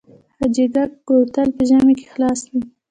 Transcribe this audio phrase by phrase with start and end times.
[0.37, 2.61] حاجي ګک کوتل په ژمي کې خلاص وي؟